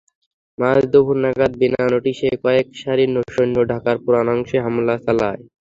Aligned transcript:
মাঝদুপুর 0.57 1.15
নাগাদ 1.23 1.51
বিনা 1.61 1.81
নোটিশেই 1.93 2.35
কয়েক 2.43 2.67
সারি 2.81 3.05
সৈন্য 3.33 3.55
ঢাকার 3.71 3.97
পুরান 4.03 4.27
অংশে 4.33 4.57
হামলা 4.65 4.95
চালায়। 5.05 5.41